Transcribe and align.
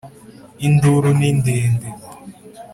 Induru 0.65 1.11
ni 1.19 1.29
ndende. 1.37 1.89